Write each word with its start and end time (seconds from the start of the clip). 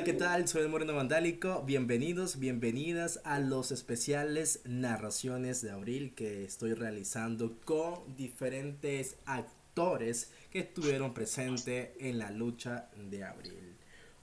Hola, 0.00 0.12
¿qué 0.12 0.18
tal? 0.18 0.48
Soy 0.48 0.62
el 0.62 0.70
Moreno 0.70 0.94
Vandálico. 0.94 1.62
Bienvenidos, 1.66 2.38
bienvenidas 2.38 3.20
a 3.22 3.38
los 3.38 3.70
especiales 3.70 4.62
narraciones 4.64 5.60
de 5.60 5.72
abril 5.72 6.14
que 6.14 6.42
estoy 6.42 6.72
realizando 6.72 7.58
con 7.66 8.16
diferentes 8.16 9.18
actores 9.26 10.32
que 10.50 10.60
estuvieron 10.60 11.12
presentes 11.12 11.90
en 11.98 12.18
la 12.18 12.30
lucha 12.30 12.88
de 12.96 13.24
abril. 13.24 13.76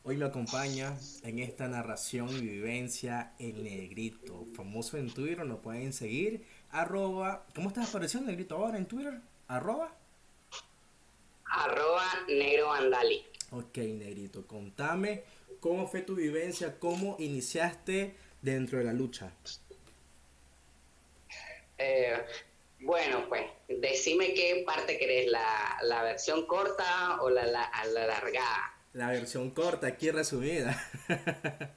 Hoy 0.04 0.18
me 0.18 0.26
acompaña 0.26 0.98
en 1.22 1.38
esta 1.38 1.68
narración 1.68 2.30
y 2.30 2.42
vivencia 2.42 3.34
el 3.38 3.64
negrito, 3.64 4.48
famoso 4.56 4.98
en 4.98 5.14
Twitter, 5.14 5.46
lo 5.46 5.62
pueden 5.62 5.94
seguir, 5.94 6.44
arroba, 6.72 7.46
¿cómo 7.54 7.68
estás 7.68 7.90
apareciendo 7.90 8.32
negrito 8.32 8.56
ahora 8.56 8.80
en 8.80 8.88
Twitter? 8.88 9.22
Arroba. 9.48 9.94
Arroba 11.46 12.04
negro 12.28 12.70
vandali. 12.70 13.24
Ok, 13.52 13.78
negrito, 13.78 14.48
contame 14.48 15.37
cómo 15.60 15.88
fue 15.88 16.02
tu 16.02 16.16
vivencia, 16.16 16.80
cómo 16.80 17.16
iniciaste 17.20 18.16
dentro 18.42 18.80
de 18.80 18.86
la 18.86 18.94
lucha. 18.94 19.32
Eh, 21.78 22.18
bueno, 22.80 23.26
pues 23.28 23.44
decime 23.68 24.34
qué 24.34 24.64
parte 24.66 24.98
querés, 24.98 25.30
la, 25.32 25.78
la 25.84 26.04
versión 26.04 26.46
corta 26.46 27.22
o 27.22 27.30
la, 27.30 27.46
la, 27.46 27.70
la 27.94 28.08
largada. 28.08 28.74
La 28.94 29.10
versión 29.10 29.52
corta, 29.52 29.88
aquí 29.88 30.12
resumida. 30.12 30.82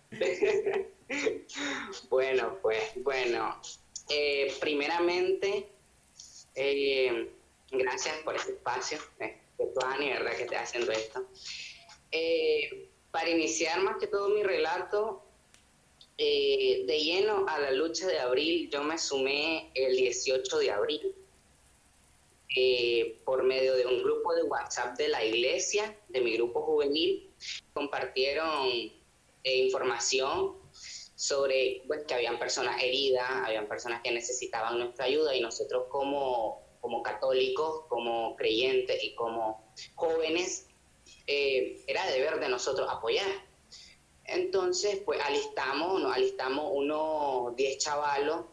bueno, 2.09 2.59
pues, 2.63 2.93
bueno. 2.97 3.61
Eh, 4.09 4.55
primeramente, 4.61 5.69
eh, 6.55 7.31
gracias 7.71 8.17
por 8.25 8.37
este 8.37 8.53
espacio. 8.53 8.99
Eh, 9.19 9.37
de 9.59 9.67
¿verdad? 9.67 10.37
Que 10.37 10.45
esté 10.45 10.57
haciendo 10.57 10.93
esto. 10.93 11.27
Para 13.11 13.31
iniciar 13.31 13.81
más 13.83 13.97
que 13.99 14.07
todo 14.07 14.29
mi 14.29 14.43
relato, 14.43 15.25
de 16.17 17.01
lleno 17.03 17.47
a 17.49 17.59
la 17.59 17.71
lucha 17.71 18.07
de 18.07 18.19
abril, 18.19 18.69
yo 18.71 18.83
me 18.85 18.99
sumé 18.99 19.71
el 19.75 19.97
18 19.97 20.59
de 20.59 20.71
abril. 20.71 21.15
Eh, 22.57 23.21
por 23.25 23.45
medio 23.45 23.77
de 23.77 23.87
un 23.87 24.03
grupo 24.03 24.35
de 24.35 24.43
WhatsApp 24.43 24.99
de 24.99 25.07
la 25.07 25.25
iglesia, 25.25 25.97
de 26.09 26.21
mi 26.21 26.37
grupo 26.37 26.63
juvenil, 26.63 27.31
compartieron 27.73 28.67
eh, 29.45 29.57
información 29.59 30.57
sobre 31.15 31.85
pues, 31.87 32.05
que 32.09 32.15
habían 32.15 32.41
personas 32.41 32.83
heridas, 32.83 33.25
habían 33.45 33.69
personas 33.69 34.01
que 34.03 34.11
necesitaban 34.11 34.81
nuestra 34.81 35.05
ayuda 35.05 35.37
y 35.37 35.41
nosotros 35.41 35.85
como, 35.91 36.61
como 36.81 37.05
católicos, 37.05 37.85
como 37.89 38.35
creyentes 38.35 39.01
y 39.05 39.15
como 39.15 39.73
jóvenes, 39.95 40.67
eh, 41.27 41.83
era 41.87 42.07
deber 42.07 42.41
de 42.41 42.49
nosotros 42.49 42.89
apoyar. 42.91 43.29
Entonces, 44.25 45.01
pues 45.05 45.21
alistamos, 45.21 46.01
nos 46.01 46.15
alistamos 46.15 46.71
unos 46.73 47.57
10 47.57 47.79
chavalos 47.79 48.45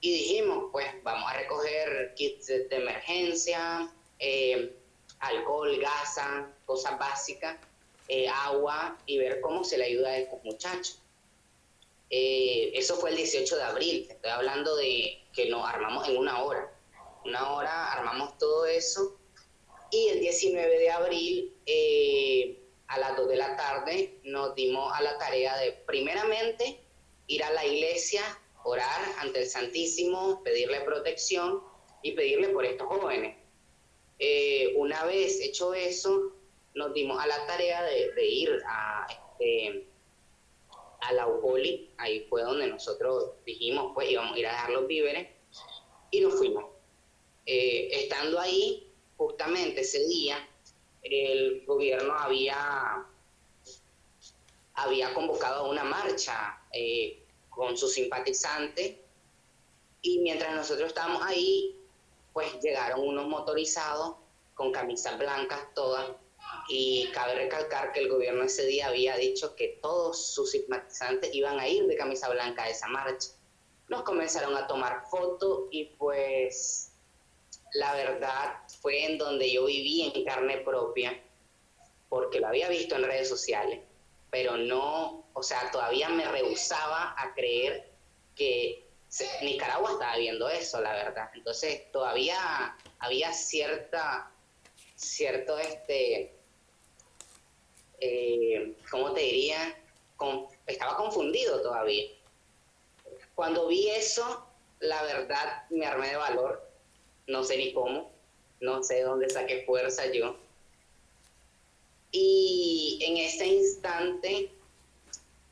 y 0.00 0.12
dijimos, 0.12 0.66
pues 0.72 0.86
vamos 1.02 1.30
a 1.30 1.36
recoger 1.36 2.14
kits 2.14 2.46
de, 2.46 2.68
emergencia, 2.70 3.90
eh, 4.18 4.74
alcohol, 5.20 5.78
gasa, 5.78 6.50
cosas 6.66 6.98
básicas, 6.98 7.56
eh, 8.08 8.28
agua 8.28 8.98
y 9.06 9.18
ver 9.18 9.40
cómo 9.40 9.64
se 9.64 9.78
le 9.78 9.84
ayuda 9.84 10.10
a 10.10 10.18
estos 10.18 10.42
muchachos. 10.44 10.98
Eh, 12.10 12.70
eso 12.74 12.96
fue 12.96 13.10
el 13.10 13.16
18 13.16 13.56
de 13.56 13.62
abril, 13.62 14.06
estoy 14.08 14.30
hablando 14.30 14.76
de 14.76 15.22
que 15.32 15.48
nos 15.48 15.66
armamos 15.66 16.08
en 16.08 16.16
una 16.16 16.42
hora. 16.42 16.70
Una 17.24 17.52
hora 17.52 17.92
armamos 17.92 18.36
todo 18.38 18.66
eso 18.66 19.18
y 19.94 20.08
el 20.08 20.20
19 20.20 20.78
de 20.78 20.90
abril 20.90 21.54
a 22.88 22.98
las 22.98 23.16
2 23.16 23.28
de 23.28 23.36
la 23.36 23.56
tarde 23.56 24.18
nos 24.24 24.54
dimos 24.54 24.92
a 24.92 25.02
la 25.02 25.16
tarea 25.18 25.56
de 25.58 25.72
primeramente 25.86 26.80
ir 27.26 27.42
a 27.44 27.52
la 27.52 27.64
iglesia 27.64 28.22
orar 28.64 29.00
ante 29.18 29.42
el 29.42 29.46
Santísimo, 29.46 30.42
pedirle 30.42 30.80
protección 30.80 31.62
y 32.02 32.12
pedirle 32.12 32.48
por 32.48 32.64
estos 32.64 32.88
jóvenes. 32.88 33.36
Eh, 34.18 34.74
una 34.76 35.04
vez 35.04 35.40
hecho 35.40 35.74
eso, 35.74 36.32
nos 36.74 36.92
dimos 36.94 37.22
a 37.22 37.26
la 37.26 37.46
tarea 37.46 37.82
de, 37.82 38.26
ir 38.26 38.58
a, 38.66 39.06
este, 39.10 39.86
a 41.00 41.12
la 41.12 41.26
UPOLI, 41.26 41.92
ahí 41.98 42.26
fue 42.28 42.42
donde 42.42 42.66
nosotros 42.66 43.32
dijimos, 43.44 43.92
pues 43.94 44.10
íbamos 44.10 44.34
a 44.34 44.38
ir 44.38 44.46
a 44.46 44.52
dejar 44.52 44.70
los 44.70 44.86
víveres, 44.86 45.28
y 46.10 46.20
nos 46.20 46.34
fuimos. 46.34 46.64
Eh, 47.46 47.88
estando 47.92 48.40
ahí, 48.40 48.83
justamente 49.16 49.82
ese 49.82 50.00
día, 50.06 50.36
el 51.02 51.64
gobierno 51.66 52.14
había, 52.14 53.06
había 54.74 55.14
convocado 55.14 55.70
una 55.70 55.84
marcha 55.84 56.58
eh, 56.72 57.24
con 57.50 57.76
sus 57.76 57.92
simpatizantes. 57.92 58.96
Y 60.02 60.18
mientras 60.18 60.54
nosotros 60.54 60.88
estábamos 60.88 61.22
ahí, 61.22 61.80
pues 62.32 62.60
llegaron 62.60 63.06
unos 63.06 63.26
motorizados 63.26 64.16
con 64.54 64.72
camisas 64.72 65.18
blancas 65.18 65.60
todas. 65.74 66.10
Y 66.68 67.08
cabe 67.12 67.34
recalcar 67.34 67.92
que 67.92 68.00
el 68.00 68.08
gobierno 68.08 68.44
ese 68.44 68.66
día 68.66 68.88
había 68.88 69.16
dicho 69.16 69.54
que 69.56 69.78
todos 69.80 70.34
sus 70.34 70.50
simpatizantes 70.50 71.34
iban 71.34 71.58
a 71.58 71.68
ir 71.68 71.86
de 71.86 71.96
camisa 71.96 72.28
blanca 72.28 72.64
a 72.64 72.68
esa 72.68 72.86
marcha. 72.88 73.30
Nos 73.88 74.02
comenzaron 74.02 74.56
a 74.56 74.66
tomar 74.66 75.04
fotos 75.10 75.68
y 75.70 75.84
pues 75.96 76.93
la 77.74 77.94
verdad 77.94 78.54
fue 78.80 79.04
en 79.04 79.18
donde 79.18 79.52
yo 79.52 79.66
viví 79.66 80.10
en 80.14 80.24
carne 80.24 80.58
propia, 80.58 81.22
porque 82.08 82.40
lo 82.40 82.48
había 82.48 82.68
visto 82.68 82.96
en 82.96 83.04
redes 83.04 83.28
sociales, 83.28 83.80
pero 84.30 84.56
no 84.56 85.24
o 85.34 85.42
sea, 85.42 85.70
todavía 85.70 86.08
me 86.08 86.24
rehusaba 86.24 87.14
a 87.18 87.34
creer 87.34 87.90
que 88.36 88.88
Nicaragua 89.42 89.92
estaba 89.92 90.16
viendo 90.16 90.48
eso, 90.48 90.80
la 90.80 90.92
verdad. 90.92 91.28
Entonces, 91.34 91.90
todavía 91.90 92.76
había 93.00 93.32
cierta, 93.32 94.30
cierto, 94.94 95.58
este, 95.58 96.32
eh, 98.00 98.76
¿cómo 98.90 99.12
te 99.12 99.20
diría? 99.20 99.76
estaba 100.66 100.96
confundido 100.96 101.60
todavía. 101.60 102.06
Cuando 103.34 103.66
vi 103.66 103.90
eso, 103.90 104.46
la 104.78 105.02
verdad 105.02 105.64
me 105.68 105.84
armé 105.84 106.10
de 106.10 106.16
valor, 106.16 106.63
no 107.26 107.44
sé 107.44 107.56
ni 107.56 107.72
cómo, 107.72 108.12
no 108.60 108.82
sé 108.82 109.02
dónde 109.02 109.28
saqué 109.28 109.64
fuerza 109.64 110.10
yo. 110.12 110.36
Y 112.10 112.98
en 113.02 113.16
ese 113.16 113.46
instante 113.46 114.52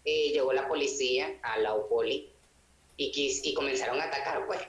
eh, 0.05 0.31
llegó 0.33 0.53
la 0.53 0.69
policía 0.69 1.39
a 1.43 1.59
la 1.59 1.75
UPOLI 1.75 2.29
y, 2.97 3.41
y 3.43 3.55
comenzaron 3.55 4.01
a 4.01 4.05
atacar, 4.05 4.47
pues. 4.47 4.61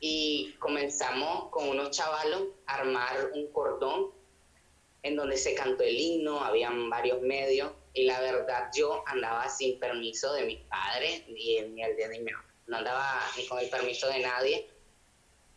Y 0.00 0.54
comenzamos 0.58 1.50
con 1.50 1.68
unos 1.68 1.90
chavalos 1.90 2.42
a 2.66 2.76
armar 2.76 3.30
un 3.34 3.46
cordón 3.48 4.10
en 5.02 5.16
donde 5.16 5.36
se 5.36 5.54
cantó 5.54 5.82
el 5.82 5.98
himno, 5.98 6.40
habían 6.40 6.88
varios 6.88 7.20
medios, 7.20 7.72
y 7.92 8.04
la 8.04 8.20
verdad 8.20 8.70
yo 8.74 9.04
andaba 9.06 9.48
sin 9.48 9.78
permiso 9.78 10.32
de 10.32 10.46
mis 10.46 10.60
padres, 10.60 11.24
ni, 11.28 11.60
ni 11.60 11.82
el 11.82 11.96
de 11.96 12.08
mi 12.08 12.30
no 12.66 12.78
andaba 12.78 13.20
ni 13.36 13.46
con 13.46 13.58
el 13.58 13.68
permiso 13.68 14.08
de 14.08 14.20
nadie. 14.20 14.66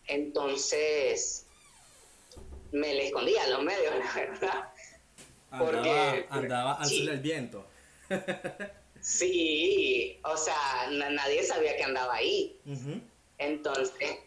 Entonces 0.07 1.45
me 2.71 2.93
le 2.93 3.07
escondía 3.07 3.43
a 3.43 3.47
los 3.47 3.63
medios, 3.63 3.93
la 3.99 4.13
verdad. 4.13 4.73
Porque 5.57 6.25
andaba, 6.29 6.73
al 6.73 6.87
sí. 6.87 7.05
del 7.05 7.19
viento. 7.19 7.65
Sí, 8.99 10.19
o 10.23 10.35
sea, 10.35 10.89
nadie 10.91 11.43
sabía 11.43 11.75
que 11.77 11.83
andaba 11.83 12.15
ahí. 12.15 12.59
Entonces, 13.37 14.17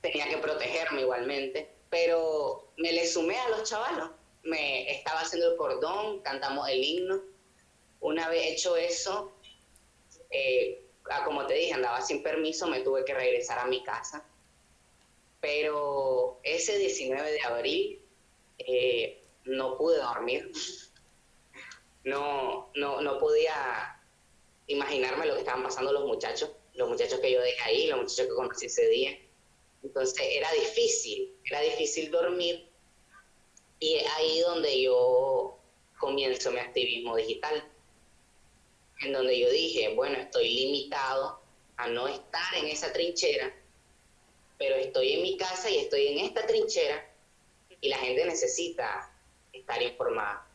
tenía 0.00 0.28
que 0.28 0.38
protegerme 0.38 1.02
igualmente. 1.02 1.70
Pero 1.90 2.72
me 2.78 2.92
le 2.92 3.06
sumé 3.06 3.38
a 3.38 3.48
los 3.50 3.68
chavalos. 3.68 4.10
Me 4.44 4.90
estaba 4.90 5.20
haciendo 5.20 5.52
el 5.52 5.56
cordón, 5.56 6.20
cantamos 6.20 6.68
el 6.68 6.82
himno. 6.82 7.20
Una 8.00 8.28
vez 8.28 8.52
hecho 8.52 8.76
eso, 8.76 9.32
eh, 10.30 10.82
ah, 11.10 11.24
como 11.24 11.46
te 11.46 11.54
dije, 11.54 11.74
andaba 11.74 12.00
sin 12.00 12.22
permiso, 12.22 12.66
me 12.66 12.80
tuve 12.80 13.04
que 13.04 13.14
regresar 13.14 13.58
a 13.58 13.66
mi 13.66 13.82
casa. 13.84 14.24
Pero 15.42 16.40
ese 16.44 16.78
19 16.78 17.32
de 17.32 17.42
abril 17.42 18.00
eh, 18.58 19.20
no 19.44 19.76
pude 19.76 19.98
dormir. 19.98 20.50
no, 22.04 22.70
no, 22.76 23.00
no 23.00 23.18
podía 23.18 24.00
imaginarme 24.68 25.26
lo 25.26 25.34
que 25.34 25.40
estaban 25.40 25.64
pasando 25.64 25.92
los 25.92 26.06
muchachos, 26.06 26.52
los 26.74 26.88
muchachos 26.88 27.18
que 27.20 27.32
yo 27.32 27.40
dejé 27.42 27.62
ahí, 27.62 27.86
los 27.88 28.02
muchachos 28.02 28.26
que 28.28 28.34
conocí 28.34 28.66
ese 28.66 28.88
día. 28.88 29.18
Entonces 29.82 30.16
era 30.30 30.50
difícil, 30.52 31.34
era 31.44 31.60
difícil 31.60 32.10
dormir 32.10 32.68
y 33.80 33.96
es 33.96 34.06
ahí 34.14 34.40
donde 34.40 34.80
yo 34.80 35.58
comienzo 35.98 36.52
mi 36.52 36.60
activismo 36.60 37.16
digital, 37.16 37.68
en 39.00 39.12
donde 39.12 39.38
yo 39.40 39.50
dije, 39.50 39.92
bueno, 39.96 40.18
estoy 40.18 40.48
limitado 40.48 41.40
a 41.76 41.88
no 41.88 42.06
estar 42.06 42.54
en 42.54 42.66
esa 42.66 42.92
trinchera, 42.92 43.52
pero 44.58 44.76
estoy 44.76 45.14
en 45.14 45.22
mi 45.22 45.36
casa 45.36 45.70
y 45.70 45.78
estoy 45.78 46.08
en 46.08 46.26
esta 46.26 46.46
trinchera 46.46 47.08
y 47.80 47.88
la 47.88 47.98
gente 47.98 48.24
necesita 48.24 49.12
estar 49.52 49.82
informada. 49.82 50.46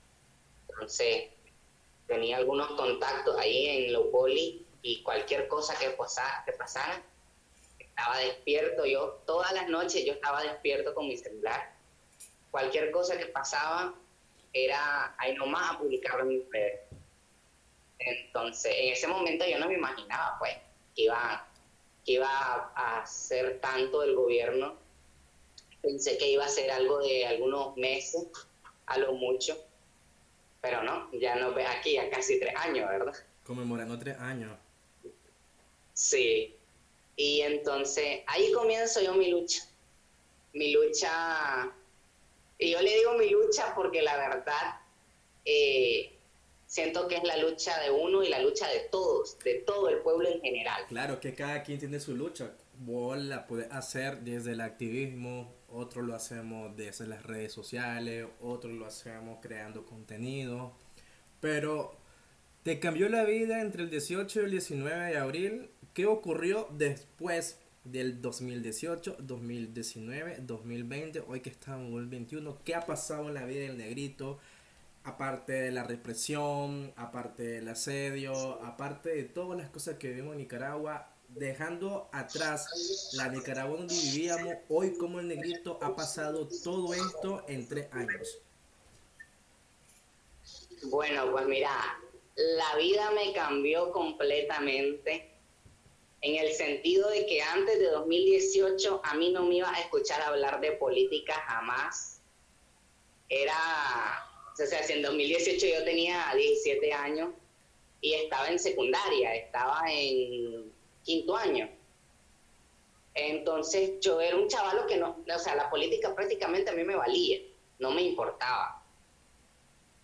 Entonces, 0.69 1.29
tenía 2.07 2.37
algunos 2.37 2.67
contactos 2.73 3.37
ahí 3.37 3.67
en 3.67 3.93
lo 3.93 4.09
poli 4.11 4.65
y 4.81 5.03
cualquier 5.03 5.47
cosa 5.47 5.77
que, 5.77 5.87
que 5.87 6.53
pasara, 6.53 7.03
estaba 7.79 8.17
despierto. 8.19 8.85
Yo 8.85 9.21
todas 9.25 9.51
las 9.53 9.67
noches 9.67 10.05
yo 10.05 10.13
estaba 10.13 10.43
despierto 10.43 10.93
con 10.93 11.07
mi 11.07 11.17
celular. 11.17 11.75
Cualquier 12.51 12.91
cosa 12.91 13.17
que 13.17 13.25
pasaba 13.25 13.93
era 14.53 15.15
ahí 15.17 15.35
nomás 15.35 15.71
a 15.71 15.79
publicarlo 15.79 16.23
en 16.23 16.29
mis 16.29 16.51
redes. 16.51 16.81
Entonces, 17.99 18.73
en 18.77 18.93
ese 18.93 19.07
momento 19.07 19.45
yo 19.45 19.59
no 19.59 19.67
me 19.67 19.73
imaginaba, 19.73 20.37
pues, 20.39 20.53
que 20.95 21.03
iba, 21.03 21.46
que 22.07 22.13
iba 22.13 22.71
a 22.73 23.01
hacer 23.01 23.59
tanto 23.59 24.01
el 24.01 24.15
gobierno. 24.15 24.77
Pensé 25.81 26.17
que 26.17 26.31
iba 26.31 26.45
a 26.45 26.49
ser 26.49 26.71
algo 26.71 26.99
de 26.99 27.25
algunos 27.27 27.75
meses, 27.75 28.25
a 28.85 28.97
lo 28.97 29.11
mucho. 29.13 29.57
Pero 30.61 30.83
no, 30.83 31.11
ya 31.11 31.35
nos 31.35 31.53
ve 31.53 31.65
aquí 31.65 31.97
a 31.97 32.09
casi 32.09 32.39
tres 32.39 32.55
años, 32.55 32.87
¿verdad? 32.89 33.13
Conmemorando 33.43 33.99
tres 33.99 34.17
años. 34.19 34.57
Sí. 35.93 36.55
Y 37.17 37.41
entonces 37.41 38.21
ahí 38.27 38.53
comienzo 38.53 39.01
yo 39.01 39.13
mi 39.13 39.29
lucha. 39.29 39.63
Mi 40.53 40.71
lucha, 40.71 41.71
y 42.57 42.71
yo 42.71 42.81
le 42.81 42.95
digo 42.95 43.13
mi 43.15 43.29
lucha 43.29 43.75
porque 43.75 44.01
la 44.01 44.15
verdad 44.17 44.79
eh, 45.43 46.16
siento 46.67 47.07
que 47.07 47.15
es 47.15 47.23
la 47.23 47.37
lucha 47.37 47.79
de 47.79 47.89
uno 47.89 48.21
y 48.21 48.29
la 48.29 48.41
lucha 48.41 48.67
de 48.67 48.81
todos, 48.91 49.39
de 49.39 49.55
todo 49.65 49.89
el 49.89 49.99
pueblo 49.99 50.29
en 50.29 50.41
general. 50.41 50.83
Claro, 50.89 51.19
que 51.19 51.33
cada 51.33 51.63
quien 51.63 51.79
tiene 51.79 51.99
su 51.99 52.15
lucha. 52.15 52.51
Vos 52.79 53.17
la 53.17 53.47
puedes 53.47 53.71
hacer 53.71 54.19
desde 54.19 54.51
el 54.51 54.61
activismo, 54.61 55.55
otros 55.69 56.05
lo 56.05 56.13
hacemos 56.13 56.75
desde 56.75 57.07
las 57.07 57.23
redes 57.23 57.53
sociales, 57.53 58.27
otros 58.41 58.73
lo 58.73 58.85
hacemos 58.85 59.39
creando 59.41 59.85
contenido. 59.85 60.73
Pero 61.39 61.95
te 62.63 62.79
cambió 62.79 63.09
la 63.09 63.23
vida 63.23 63.61
entre 63.61 63.83
el 63.83 63.89
18 63.89 64.41
y 64.41 64.43
el 64.43 64.51
19 64.51 65.05
de 65.11 65.17
abril. 65.17 65.69
¿Qué 65.93 66.05
ocurrió 66.05 66.67
después 66.71 67.59
del 67.85 68.21
2018, 68.21 69.17
2019, 69.19 70.39
2020, 70.41 71.21
hoy 71.21 71.39
que 71.39 71.49
estamos 71.49 71.79
en 71.79 71.85
el 71.85 71.91
2021? 71.93 72.59
¿Qué 72.63 72.75
ha 72.75 72.81
pasado 72.81 73.29
en 73.29 73.33
la 73.33 73.45
vida 73.45 73.61
del 73.61 73.77
negrito? 73.77 74.37
Aparte 75.07 75.53
de 75.53 75.71
la 75.71 75.83
represión, 75.83 76.93
aparte 76.97 77.43
del 77.43 77.69
asedio, 77.69 78.33
aparte 78.61 79.07
de 79.15 79.23
todas 79.23 79.57
las 79.57 79.69
cosas 79.69 79.97
que 79.97 80.09
vivimos 80.09 80.33
en 80.33 80.39
Nicaragua, 80.39 81.09
dejando 81.29 82.09
atrás 82.11 83.13
la 83.13 83.29
Nicaragua 83.29 83.77
donde 83.77 83.95
vivíamos, 83.95 84.53
hoy 84.67 84.97
como 84.97 85.21
el 85.21 85.29
negrito 85.29 85.79
ha 85.81 85.95
pasado 85.95 86.49
todo 86.61 86.93
esto 86.93 87.45
en 87.47 87.69
tres 87.69 87.87
años. 87.93 88.37
Bueno, 90.89 91.31
pues 91.31 91.47
mira, 91.47 91.71
la 92.35 92.75
vida 92.75 93.09
me 93.11 93.31
cambió 93.31 93.93
completamente 93.93 95.31
en 96.19 96.35
el 96.35 96.51
sentido 96.51 97.09
de 97.11 97.25
que 97.27 97.41
antes 97.41 97.79
de 97.79 97.91
2018 97.91 99.01
a 99.05 99.13
mí 99.13 99.31
no 99.31 99.45
me 99.45 99.55
iba 99.55 99.73
a 99.73 99.79
escuchar 99.79 100.21
hablar 100.21 100.59
de 100.59 100.73
política 100.73 101.33
jamás. 101.47 102.19
Era, 103.29 104.26
o 104.59 104.65
sea, 104.65 104.83
si 104.83 104.93
en 104.93 105.01
2018 105.01 105.65
yo 105.65 105.83
tenía 105.83 106.31
17 106.35 106.93
años 106.93 107.29
y 108.01 108.13
estaba 108.13 108.49
en 108.49 108.59
secundaria, 108.59 109.35
estaba 109.35 109.83
en 109.89 110.71
quinto 111.03 111.35
año. 111.35 111.69
Entonces 113.13 113.99
yo 113.99 114.21
era 114.21 114.35
un 114.35 114.47
chavalo 114.47 114.85
que 114.85 114.97
no, 114.97 115.23
o 115.33 115.39
sea, 115.39 115.55
la 115.55 115.69
política 115.69 116.13
prácticamente 116.13 116.69
a 116.69 116.73
mí 116.73 116.83
me 116.83 116.95
valía, 116.95 117.39
no 117.79 117.91
me 117.91 118.01
importaba. 118.01 118.83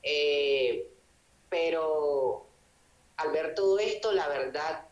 Eh, 0.01 0.88
pero 1.50 2.47
al 3.17 3.31
ver 3.31 3.53
todo 3.53 3.79
esto, 3.79 4.11
la 4.11 4.27
verdad, 4.27 4.88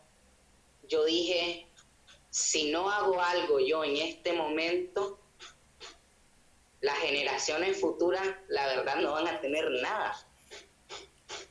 yo 0.87 1.05
dije, 1.05 1.67
si 2.29 2.71
no 2.71 2.89
hago 2.89 3.19
algo 3.21 3.59
yo 3.59 3.83
en 3.83 3.97
este 3.97 4.33
momento, 4.33 5.19
las 6.81 6.97
generaciones 6.97 7.79
futuras, 7.79 8.27
la 8.49 8.67
verdad, 8.67 8.97
no 8.97 9.13
van 9.13 9.27
a 9.27 9.39
tener 9.39 9.69
nada. 9.81 10.15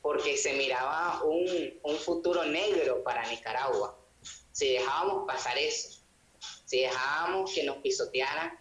Porque 0.01 0.37
se 0.37 0.53
miraba 0.53 1.23
un, 1.23 1.79
un 1.83 1.95
futuro 1.97 2.43
negro 2.45 3.03
para 3.03 3.25
Nicaragua 3.27 3.97
si 4.51 4.73
dejábamos 4.73 5.25
pasar 5.25 5.57
eso, 5.57 6.03
si 6.65 6.81
dejábamos 6.81 7.51
que 7.51 7.63
nos 7.63 7.77
pisotearan. 7.77 8.59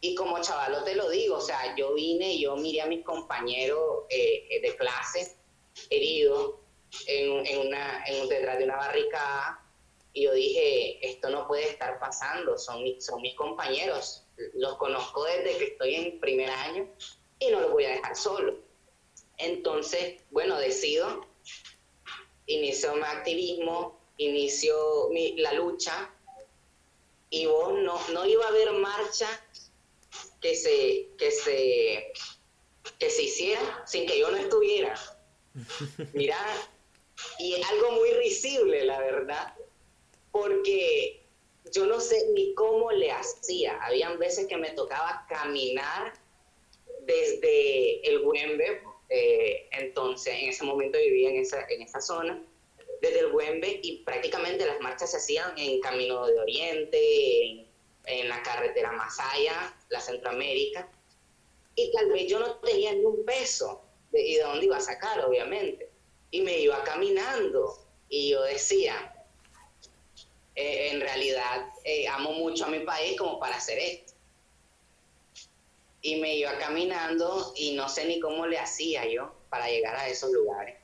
Y 0.00 0.16
como 0.16 0.40
chavalo 0.40 0.82
te 0.82 0.96
lo 0.96 1.08
digo, 1.10 1.36
o 1.36 1.40
sea, 1.40 1.76
yo 1.76 1.94
vine 1.94 2.32
y 2.34 2.42
yo 2.42 2.56
miré 2.56 2.80
a 2.80 2.86
mis 2.86 3.04
compañeros 3.04 4.04
eh, 4.08 4.60
de 4.60 4.76
clase 4.76 5.36
heridos 5.90 6.56
en, 7.06 7.46
en, 7.46 7.68
una, 7.68 8.04
detrás 8.28 8.58
de 8.58 8.64
una 8.64 8.76
barricada 8.76 9.64
y 10.12 10.24
yo 10.24 10.34
dije, 10.34 11.08
esto 11.08 11.30
no 11.30 11.46
puede 11.46 11.68
estar 11.70 12.00
pasando, 12.00 12.58
son, 12.58 13.00
son 13.00 13.22
mis 13.22 13.36
compañeros, 13.36 14.26
los 14.54 14.76
conozco 14.76 15.24
desde 15.24 15.58
que 15.58 15.64
estoy 15.64 15.94
en 15.94 16.20
primer 16.20 16.50
año 16.50 16.88
y 17.38 17.50
no 17.50 17.60
los 17.60 17.72
voy 17.72 17.84
a 17.84 17.90
dejar 17.90 18.16
solo. 18.16 18.58
Entonces, 19.38 20.22
bueno, 20.30 20.58
decido, 20.58 21.26
inicio 22.46 22.94
mi 22.94 23.02
activismo, 23.02 23.98
inició 24.18 25.10
la 25.36 25.52
lucha 25.54 26.10
y 27.30 27.46
vos 27.46 27.74
no, 27.80 27.98
no 28.12 28.26
iba 28.26 28.44
a 28.44 28.48
haber 28.48 28.72
marcha 28.72 29.28
que 30.40 30.54
se, 30.54 31.08
que 31.18 31.30
se, 31.30 32.12
que 32.98 33.10
se 33.10 33.22
hiciera 33.22 33.82
sin 33.86 34.06
que 34.06 34.18
yo 34.18 34.30
no 34.30 34.36
estuviera. 34.36 34.94
Mira, 36.12 36.38
y 37.38 37.54
es 37.54 37.66
algo 37.70 37.92
muy 37.92 38.10
risible, 38.12 38.84
la 38.84 38.98
verdad, 39.00 39.54
porque 40.30 41.21
yo 41.72 41.86
no 41.86 42.00
sé 42.00 42.28
ni 42.34 42.54
cómo 42.54 42.92
le 42.92 43.10
hacía. 43.10 43.78
Habían 43.82 44.18
veces 44.18 44.46
que 44.46 44.56
me 44.56 44.70
tocaba 44.70 45.26
caminar 45.28 46.12
desde 47.00 48.06
el 48.08 48.20
Güembe, 48.20 48.82
eh, 49.08 49.68
entonces 49.72 50.34
en 50.38 50.48
ese 50.50 50.64
momento 50.64 50.98
vivía 50.98 51.30
en 51.30 51.36
esa, 51.36 51.66
en 51.68 51.82
esa 51.82 52.00
zona, 52.00 52.42
desde 53.00 53.20
el 53.20 53.32
Güembe 53.32 53.80
y 53.82 53.98
prácticamente 54.04 54.64
las 54.64 54.80
marchas 54.80 55.10
se 55.10 55.16
hacían 55.16 55.58
en 55.58 55.80
Camino 55.80 56.26
de 56.26 56.38
Oriente, 56.38 57.66
en, 58.06 58.28
la 58.28 58.42
carretera 58.42 58.92
Masaya, 58.92 59.74
la 59.88 60.00
Centroamérica, 60.00 60.88
y 61.74 61.92
tal 61.92 62.10
vez 62.10 62.26
yo 62.28 62.38
no 62.38 62.56
tenía 62.56 62.92
ni 62.92 63.04
un 63.04 63.24
peso 63.24 63.82
de, 64.10 64.22
y 64.22 64.34
de 64.36 64.42
dónde 64.42 64.66
iba 64.66 64.76
a 64.76 64.80
sacar, 64.80 65.24
obviamente, 65.24 65.90
y 66.30 66.42
me 66.42 66.58
iba 66.58 66.82
caminando 66.84 67.76
y 68.08 68.30
yo 68.30 68.42
decía, 68.42 69.11
eh, 70.54 70.90
en 70.92 71.00
realidad 71.00 71.68
eh, 71.84 72.06
amo 72.08 72.32
mucho 72.32 72.66
a 72.66 72.68
mi 72.68 72.80
país 72.80 73.18
como 73.18 73.38
para 73.38 73.56
hacer 73.56 73.78
esto. 73.78 74.12
Y 76.02 76.20
me 76.20 76.34
iba 76.36 76.58
caminando 76.58 77.52
y 77.56 77.74
no 77.74 77.88
sé 77.88 78.06
ni 78.06 78.18
cómo 78.18 78.46
le 78.46 78.58
hacía 78.58 79.06
yo 79.06 79.34
para 79.48 79.68
llegar 79.68 79.94
a 79.94 80.08
esos 80.08 80.32
lugares 80.32 80.82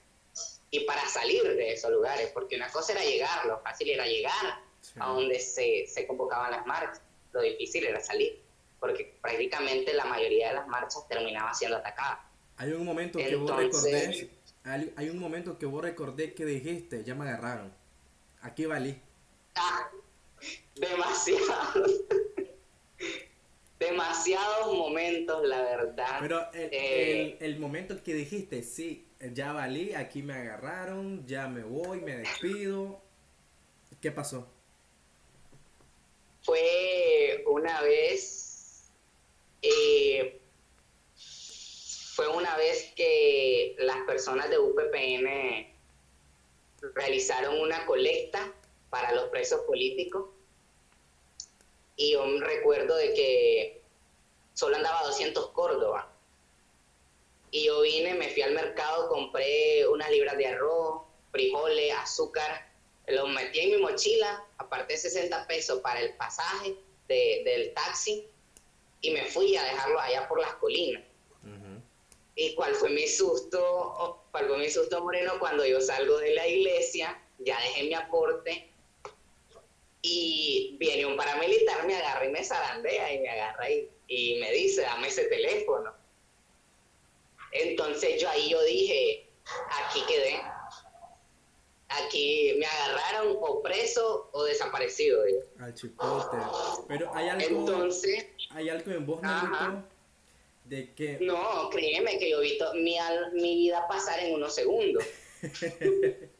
y 0.70 0.80
para 0.80 1.06
salir 1.08 1.42
de 1.42 1.72
esos 1.72 1.90
lugares, 1.90 2.30
porque 2.32 2.56
una 2.56 2.70
cosa 2.70 2.92
era 2.92 3.02
llegar, 3.02 3.46
lo 3.46 3.58
fácil 3.60 3.90
era 3.90 4.06
llegar 4.06 4.60
a 4.98 5.08
donde 5.08 5.40
se, 5.40 5.86
se 5.86 6.06
convocaban 6.06 6.50
las 6.50 6.66
marchas, 6.66 7.00
lo 7.32 7.42
difícil 7.42 7.86
era 7.86 8.00
salir, 8.00 8.40
porque 8.78 9.16
prácticamente 9.20 9.92
la 9.94 10.04
mayoría 10.04 10.48
de 10.48 10.54
las 10.54 10.68
marchas 10.68 11.06
terminaba 11.08 11.54
siendo 11.54 11.78
atacadas. 11.78 12.18
Hay 12.56 12.72
un 12.72 12.84
momento 12.84 13.18
que 13.18 13.36
vos 13.36 13.56
recordés, 13.56 14.28
hay, 14.64 15.08
un 15.08 15.18
momento 15.18 15.58
que 15.58 15.66
vos 15.66 15.82
recordé 15.82 16.34
que 16.34 16.44
dijiste, 16.44 17.04
ya 17.04 17.14
me 17.14 17.24
agarraron, 17.28 17.72
aquí 18.42 18.66
valí. 18.66 19.00
Ah, 19.60 19.90
demasiado. 20.76 21.84
demasiados 23.78 24.76
momentos, 24.76 25.46
la 25.46 25.62
verdad. 25.62 26.18
Pero 26.20 26.52
el, 26.52 26.68
eh, 26.72 27.36
el, 27.40 27.52
el 27.54 27.58
momento 27.58 28.00
que 28.02 28.14
dijiste, 28.14 28.62
sí, 28.62 29.08
ya 29.32 29.52
valí, 29.52 29.94
aquí 29.94 30.22
me 30.22 30.34
agarraron, 30.34 31.26
ya 31.26 31.48
me 31.48 31.62
voy, 31.62 32.00
me 32.00 32.16
despido. 32.16 33.00
¿Qué 34.00 34.12
pasó? 34.12 34.48
Fue 36.42 37.44
una 37.46 37.80
vez, 37.82 38.90
eh, 39.62 40.40
fue 42.14 42.28
una 42.28 42.56
vez 42.56 42.92
que 42.94 43.74
las 43.78 43.98
personas 44.06 44.48
de 44.48 44.58
UPPN 44.58 45.74
realizaron 46.94 47.60
una 47.60 47.84
colecta 47.86 48.54
para 48.90 49.12
los 49.12 49.28
presos 49.28 49.60
políticos 49.62 50.26
y 51.98 52.12
yo 52.12 52.24
recuerdo 52.40 52.96
de 52.96 53.12
que 53.12 53.82
solo 54.54 54.76
andaba 54.76 55.02
200 55.02 55.50
Córdoba 55.50 56.12
y 57.50 57.66
yo 57.66 57.80
vine, 57.80 58.14
me 58.14 58.28
fui 58.30 58.42
al 58.42 58.52
mercado, 58.52 59.08
compré 59.08 59.86
unas 59.88 60.10
libras 60.10 60.36
de 60.36 60.46
arroz, 60.46 61.02
frijoles, 61.32 61.92
azúcar, 61.94 62.70
los 63.08 63.28
metí 63.30 63.60
en 63.60 63.70
mi 63.72 63.76
mochila, 63.78 64.44
aparté 64.58 64.96
60 64.96 65.46
pesos 65.46 65.80
para 65.80 66.00
el 66.00 66.14
pasaje 66.14 66.76
del 67.08 67.72
taxi 67.74 68.28
y 69.00 69.10
me 69.10 69.24
fui 69.24 69.56
a 69.56 69.64
dejarlo 69.64 69.98
allá 69.98 70.28
por 70.28 70.40
las 70.40 70.54
colinas. 70.54 71.02
¿Y 72.36 72.54
cuál 72.54 72.74
fue 72.74 72.90
mi 72.90 73.08
susto? 73.08 74.22
¿Cuál 74.30 74.46
fue 74.46 74.58
mi 74.58 74.70
susto, 74.70 75.02
Moreno? 75.02 75.32
Cuando 75.40 75.66
yo 75.66 75.80
salgo 75.80 76.18
de 76.18 76.34
la 76.34 76.46
iglesia, 76.46 77.20
ya 77.38 77.58
dejé 77.60 77.84
mi 77.84 77.94
aporte 77.94 78.67
y 80.10 80.76
viene 80.78 81.06
un 81.06 81.16
paramilitar, 81.16 81.86
me 81.86 81.96
agarra 81.96 82.26
y 82.26 82.30
me 82.30 82.44
zarandea 82.44 83.12
y 83.12 83.20
me 83.20 83.28
agarra 83.28 83.70
y, 83.70 83.90
y 84.08 84.40
me 84.40 84.50
dice, 84.52 84.82
dame 84.82 85.08
ese 85.08 85.24
teléfono. 85.24 85.92
Entonces 87.52 88.20
yo 88.20 88.28
ahí 88.28 88.50
yo 88.50 88.62
dije, 88.64 89.28
aquí 89.70 90.00
quedé. 90.08 90.40
Aquí 91.90 92.54
me 92.58 92.66
agarraron 92.66 93.36
o 93.40 93.62
preso 93.62 94.28
o 94.32 94.44
desaparecido. 94.44 95.22
Al 95.58 95.74
chipote. 95.74 96.36
Pero 96.86 97.10
hay 97.14 97.28
algo, 97.28 97.60
Entonces, 97.60 98.26
hay 98.50 98.68
algo 98.68 98.90
en 98.90 99.06
vos. 99.06 99.22
Negrito, 99.22 99.84
de 100.64 100.92
que 100.92 101.18
no, 101.20 101.70
créeme 101.70 102.18
que 102.18 102.30
yo 102.30 102.40
he 102.40 102.42
visto 102.42 102.74
mi, 102.74 102.98
mi 103.32 103.56
vida 103.56 103.88
pasar 103.88 104.20
en 104.20 104.34
unos 104.34 104.54
segundos. 104.54 105.02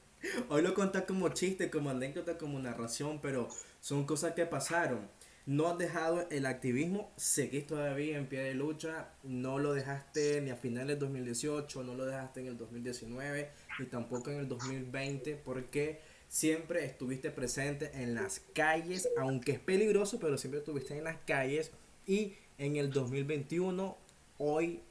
Hoy 0.49 0.63
lo 0.63 0.75
contás 0.75 1.05
como 1.05 1.29
chiste, 1.29 1.71
como 1.71 1.91
anécdota, 1.91 2.39
como 2.39 2.59
narración, 2.59 3.21
pero 3.21 3.49
son 3.81 4.05
cosas 4.05 4.35
que 4.35 4.47
pasaron. 4.47 5.09
No 5.47 5.69
has 5.69 5.79
dejado 5.79 6.27
el 6.31 6.45
activismo, 6.45 7.11
seguís 7.17 7.67
todavía 7.67 8.19
en 8.19 8.27
pie 8.27 8.41
de 8.41 8.55
lucha, 8.55 9.15
no 9.23 9.59
lo 9.59 9.73
dejaste 9.73 10.43
ni 10.43 10.51
a 10.51 10.57
finales 10.57 10.89
del 10.89 10.99
2018, 10.99 11.85
no 11.85 11.95
lo 11.95 12.05
dejaste 12.05 12.41
en 12.41 12.49
el 12.49 12.59
2019, 12.59 13.51
ni 13.79 13.87
tampoco 13.87 14.31
en 14.31 14.41
el 14.41 14.49
2020, 14.49 15.37
porque 15.37 16.01
siempre 16.29 16.85
estuviste 16.85 17.31
presente 17.31 17.91
en 17.95 18.15
las 18.15 18.43
calles, 18.55 19.09
aunque 19.17 19.53
es 19.53 19.61
peligroso, 19.61 20.19
pero 20.19 20.37
siempre 20.37 20.59
estuviste 20.59 20.99
en 20.99 21.05
las 21.05 21.17
calles 21.27 21.71
y 22.07 22.35
en 22.59 22.77
el 22.77 22.91
2021, 22.91 23.97
hoy 24.37 24.83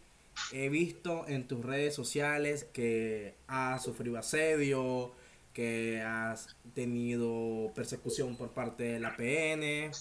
he 0.52 0.70
visto 0.70 1.26
en 1.28 1.48
tus 1.48 1.64
redes 1.66 1.96
sociales 1.96 2.66
que 2.74 3.36
has 3.48 3.84
sufrido 3.84 4.18
asedio, 4.18 5.14
que 5.54 6.02
has 6.02 6.56
tenido 6.76 7.72
persecución 7.74 8.38
por 8.38 8.52
parte 8.52 8.84
de 8.84 9.00
la 9.00 9.18
PN. 9.18 9.92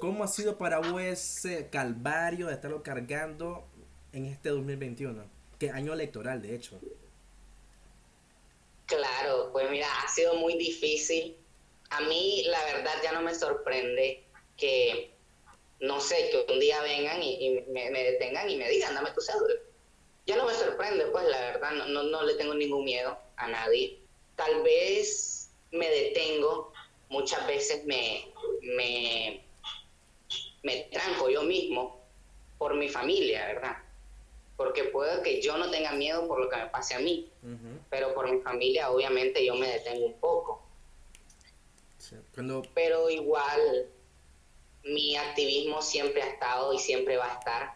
¿Cómo 0.00 0.24
ha 0.24 0.28
sido 0.28 0.56
para 0.56 0.78
vos 0.78 1.02
ese 1.02 1.68
calvario 1.68 2.46
de 2.46 2.54
estarlo 2.54 2.82
cargando 2.82 3.66
en 4.12 4.24
este 4.24 4.48
2021? 4.48 5.24
Que 5.58 5.70
año 5.70 5.92
electoral, 5.92 6.40
de 6.40 6.54
hecho. 6.54 6.80
Claro, 8.86 9.50
pues 9.52 9.70
mira, 9.70 9.86
ha 10.02 10.08
sido 10.08 10.36
muy 10.36 10.56
difícil. 10.56 11.36
A 11.90 12.00
mí, 12.02 12.44
la 12.46 12.64
verdad, 12.64 12.94
ya 13.02 13.12
no 13.12 13.22
me 13.22 13.34
sorprende 13.34 14.24
que, 14.56 15.12
no 15.80 16.00
sé, 16.00 16.30
que 16.30 16.52
un 16.52 16.60
día 16.60 16.80
vengan 16.82 17.22
y, 17.22 17.62
me 17.68 17.90
detengan 17.90 18.48
y 18.48 18.56
me 18.56 18.68
digan, 18.68 18.94
dame 18.94 19.10
tu 19.12 19.20
cédula. 19.20 19.54
Ya 20.26 20.36
no 20.36 20.46
me 20.46 20.54
sorprende, 20.54 21.06
pues 21.06 21.26
la 21.28 21.40
verdad, 21.40 21.72
no, 21.72 21.86
no, 21.88 22.02
no 22.04 22.22
le 22.22 22.34
tengo 22.34 22.54
ningún 22.54 22.84
miedo 22.84 23.16
a 23.36 23.48
nadie. 23.48 23.98
Tal 24.36 24.62
vez 24.62 25.50
me 25.70 25.88
detengo, 25.88 26.72
muchas 27.08 27.46
veces 27.46 27.84
me, 27.84 28.32
me, 28.62 29.44
me 30.62 30.76
tranco 30.92 31.28
yo 31.28 31.42
mismo 31.42 32.00
por 32.58 32.74
mi 32.74 32.88
familia, 32.88 33.46
¿verdad? 33.46 33.78
Porque 34.56 34.84
puede 34.84 35.22
que 35.22 35.42
yo 35.42 35.58
no 35.58 35.70
tenga 35.70 35.92
miedo 35.92 36.26
por 36.26 36.40
lo 36.40 36.48
que 36.48 36.56
me 36.56 36.66
pase 36.66 36.94
a 36.94 37.00
mí, 37.00 37.28
pero 37.90 38.14
por 38.14 38.30
mi 38.30 38.40
familia 38.40 38.90
obviamente 38.90 39.44
yo 39.44 39.54
me 39.56 39.68
detengo 39.68 40.06
un 40.06 40.20
poco. 40.20 40.62
sí. 41.98 42.16
Cuando 42.32 42.62
Pero 42.72 43.10
igual 43.10 43.88
mi 44.84 45.16
activismo 45.16 45.82
siempre 45.82 46.22
ha 46.22 46.28
estado 46.28 46.72
y 46.72 46.78
siempre 46.78 47.16
va 47.16 47.32
a 47.32 47.38
estar 47.38 47.74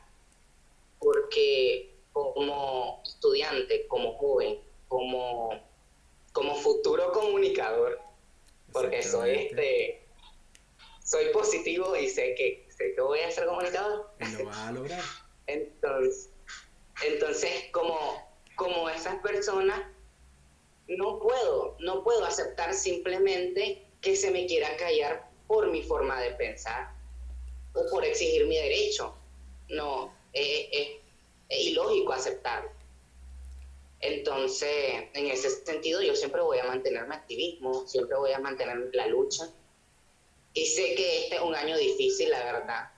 porque 0.99 1.95
como 2.34 3.02
estudiante, 3.04 3.87
como 3.88 4.14
joven, 4.18 4.60
como, 4.88 5.50
como 6.32 6.54
futuro 6.54 7.12
comunicador, 7.12 8.00
porque 8.72 9.02
soy 9.02 9.30
este 9.30 10.04
soy 11.04 11.26
positivo 11.32 11.96
y 11.96 12.08
sé 12.08 12.34
que 12.34 12.66
sé 12.76 12.94
que 12.94 13.00
voy 13.00 13.20
a 13.20 13.30
ser 13.30 13.46
comunicador. 13.46 14.10
y 14.20 14.32
lo 14.37 14.44
vas 14.46 14.58
a 14.58 14.72
lograr. 14.72 15.00
Entonces, 15.46 16.30
entonces 17.06 17.50
como, 17.72 17.98
como 18.56 18.90
esas 18.90 19.16
personas, 19.22 19.80
no 20.88 21.18
puedo, 21.18 21.76
no 21.80 22.04
puedo 22.04 22.25
aceptar 22.25 22.75
simplemente 22.75 23.87
que 24.02 24.14
se 24.14 24.30
me 24.30 24.44
quiera 24.46 24.76
callar 24.76 25.30
por 25.46 25.70
mi 25.70 25.82
forma 25.82 26.20
de 26.20 26.32
pensar 26.32 26.92
o 27.75 27.82
por 27.90 28.04
exigir 28.04 28.46
mi 28.46 28.56
derecho. 28.56 29.14
No, 29.70 30.12
es, 30.34 30.68
es- 30.72 30.88
es 31.49 31.67
ilógico 31.67 32.12
aceptarlo. 32.12 32.71
Entonces, 34.00 35.09
en 35.12 35.26
ese 35.26 35.50
sentido, 35.50 36.00
yo 36.02 36.14
siempre 36.14 36.40
voy 36.43 36.59
a 36.59 36.64
mantener 36.64 37.07
mi 37.09 37.14
activismo, 37.14 37.87
siempre 37.87 38.17
voy 38.17 38.33
a 38.33 38.38
mantener 38.38 38.90
la 38.93 39.07
lucha. 39.07 39.50
Y 40.55 40.67
sé 40.67 40.95
que 40.95 41.25
este 41.25 41.37
es 41.37 41.40
un 41.43 41.55
año 41.55 41.76
difícil, 41.76 42.31
la 42.31 42.45
verdad. 42.45 42.90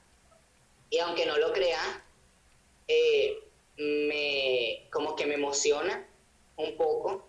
Y 0.90 0.98
aunque 0.98 1.26
no 1.26 1.38
lo 1.38 1.52
crea, 1.52 2.04
eh, 2.88 3.42
me, 3.76 4.88
como 4.90 5.16
que 5.16 5.26
me 5.26 5.34
emociona 5.34 6.06
un 6.56 6.76
poco, 6.76 7.26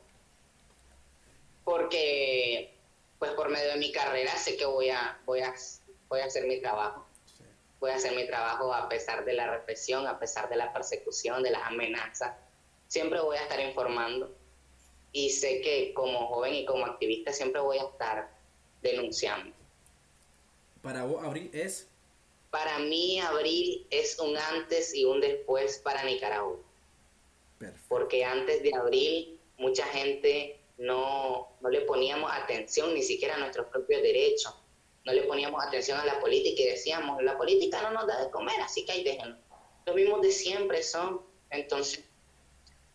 porque 1.63 2.74
pues 3.20 3.32
por 3.34 3.50
medio 3.50 3.70
de 3.70 3.78
mi 3.78 3.92
carrera 3.92 4.36
sé 4.36 4.58
que 4.58 4.66
voy 4.66 4.90
a, 4.90 5.22
voy 5.25 5.42
a, 5.42 5.54
voy 6.10 6.20
a 6.20 6.25
hacer 6.25 6.46
mi 6.48 6.60
trabajo. 6.60 7.06
A 7.89 7.95
hacer 7.95 8.15
mi 8.15 8.27
trabajo 8.27 8.73
a 8.73 8.88
pesar 8.88 9.25
de 9.25 9.33
la 9.33 9.50
represión, 9.50 10.05
a 10.05 10.19
pesar 10.19 10.47
de 10.50 10.55
la 10.55 10.71
persecución, 10.71 11.41
de 11.41 11.50
las 11.51 11.63
amenazas. 11.63 12.35
Siempre 12.88 13.19
voy 13.19 13.38
a 13.38 13.41
estar 13.41 13.59
informando. 13.59 14.35
Y 15.11 15.29
sé 15.31 15.61
que 15.61 15.93
como 15.93 16.27
joven 16.27 16.53
y 16.53 16.65
como 16.65 16.85
activista 16.85 17.33
siempre 17.33 17.59
voy 17.59 17.79
a 17.79 17.83
estar 17.83 18.29
denunciando. 18.81 19.53
Para 20.81 21.03
vos, 21.05 21.23
Abril 21.23 21.50
es 21.53 21.88
Para 22.51 22.79
mí, 22.79 23.19
abril 23.19 23.88
es 23.89 24.17
un 24.19 24.38
antes 24.38 24.93
y 24.95 25.05
un 25.05 25.19
después 25.19 25.79
para 25.79 26.03
Nicaragua. 26.03 26.57
perfecto. 27.57 27.85
porque 27.89 28.23
antes 28.25 28.63
de 28.63 28.73
abril 28.75 29.39
mucha 29.57 29.85
gente 29.85 30.59
no, 30.77 31.50
no 31.61 31.69
le 31.69 31.81
poníamos 31.81 32.31
atención 32.31 32.93
ni 32.93 33.03
siquiera 33.03 33.35
a 33.35 33.39
nuestros 33.39 33.67
propios 33.67 34.01
derechos, 34.01 34.53
no 35.03 35.13
le 35.13 35.24
poníamos 35.24 35.63
atención 35.65 36.00
a 36.00 36.05
la 36.05 36.20
política 36.20 36.62
y 36.62 36.67
decíamos, 36.67 37.22
la 37.24 37.38
política 37.38 37.81
no 37.81 37.91
nos 37.91 38.08
da 38.08 38.24
de 38.24 38.31
comer, 38.31 38.60
así 38.62 38.86
que 38.86 38.91
ahí 38.91 39.03
déjenlo. 39.03 39.38
Los 39.86 39.96
mismos 39.96 40.22
de 40.22 40.31
siempre 40.31 40.84
son, 40.84 41.22
entonces 41.50 42.05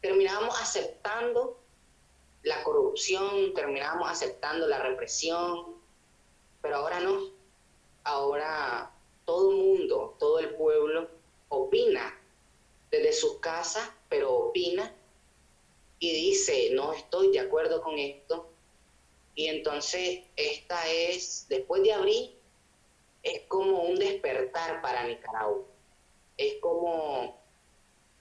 terminábamos 0.01 0.61
aceptando 0.61 1.61
la 2.43 2.63
corrupción, 2.63 3.55
terminábamos 3.55 4.09
aceptando 4.09 4.69
la 4.69 4.79
represión, 4.79 5.81
pero 6.63 6.77
ahora 6.77 7.01
no, 7.01 7.19
ahora 8.05 8.93
todo 9.25 9.51
el 9.51 9.57
mundo, 9.57 10.17
todo 10.19 10.39
el 10.39 10.55
pueblo 10.55 11.09
opina 11.49 12.17
desde 12.91 13.13
sus 13.13 13.39
casas, 13.41 13.91
pero 14.09 14.33
opina 14.33 14.95
y 15.99 16.13
dice, 16.13 16.71
no 16.73 16.93
estoy 16.93 17.33
de 17.33 17.41
acuerdo 17.41 17.83
con 17.83 17.99
esto. 17.99 18.49
Y 19.37 19.47
entonces 19.47 20.25
esta 20.35 20.91
es, 20.91 21.47
después 21.49 21.83
de 21.83 21.93
abril, 21.93 22.35
es 23.23 23.43
como 23.47 23.83
un 23.83 23.97
despertar 23.97 24.81
para 24.83 25.07
Nicaragua. 25.07 25.63
Es 26.37 26.55
como 26.61 27.39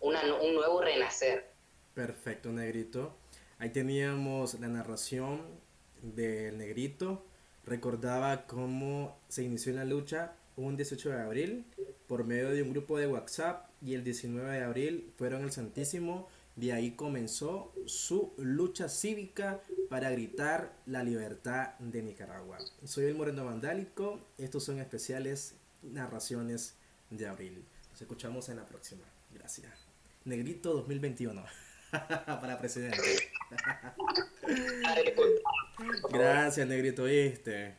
una, 0.02 0.22
un 0.36 0.54
nuevo 0.54 0.82
renacer. 0.82 1.50
Perfecto, 1.94 2.52
Negrito. 2.52 3.16
Ahí 3.58 3.70
teníamos 3.70 4.60
la 4.60 4.68
narración 4.68 5.42
del 6.02 6.58
Negrito. 6.58 7.24
Recordaba 7.66 8.46
cómo 8.46 9.18
se 9.30 9.44
inició 9.44 9.74
la 9.74 9.86
lucha 9.86 10.36
un 10.58 10.78
18 10.78 11.10
de 11.10 11.22
abril 11.22 11.66
por 12.08 12.24
medio 12.24 12.50
de 12.50 12.62
un 12.62 12.72
grupo 12.72 12.98
de 12.98 13.08
WhatsApp 13.08 13.70
y 13.82 13.94
el 13.94 14.04
19 14.04 14.52
de 14.52 14.64
abril 14.64 15.14
fueron 15.18 15.44
el 15.44 15.52
Santísimo. 15.52 16.28
De 16.56 16.72
ahí 16.72 16.92
comenzó 16.92 17.74
su 17.86 18.34
lucha 18.38 18.88
cívica 18.88 19.62
para 19.90 20.10
gritar 20.10 20.74
la 20.86 21.04
libertad 21.04 21.78
de 21.80 22.02
Nicaragua. 22.02 22.58
Soy 22.86 23.06
el 23.06 23.16
Moreno 23.16 23.44
Vandálico. 23.44 24.20
Estos 24.38 24.64
son 24.64 24.80
especiales 24.80 25.56
narraciones 25.82 26.76
de 27.10 27.28
abril. 27.28 27.66
Nos 27.92 28.02
escuchamos 28.02 28.48
en 28.48 28.58
la 28.58 28.66
próxima. 28.66 29.04
Gracias. 29.34 29.74
Negrito 30.24 30.74
2021 30.74 31.44
para 31.92 32.58
presidente. 32.58 33.02
Gracias, 36.10 36.68
Negrito, 36.68 37.04
¿viste? 37.04 37.76